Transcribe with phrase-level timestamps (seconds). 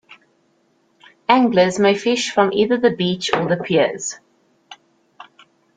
[1.29, 4.15] Anglers may fish from either the beach or the piers.